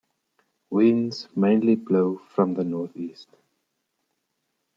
Winds 0.71 1.27
mainly 1.35 1.75
blow 1.75 2.17
from 2.33 2.55
the 2.55 2.63
northeast. 2.63 3.27